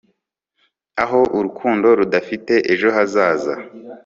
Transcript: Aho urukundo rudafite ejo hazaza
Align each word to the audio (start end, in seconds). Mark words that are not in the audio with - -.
Aho 1.03 1.19
urukundo 1.37 1.87
rudafite 1.99 2.53
ejo 2.71 2.87
hazaza 2.95 3.53